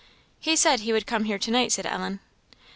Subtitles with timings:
[0.39, 2.21] "He said he would come here to night," said Ellen.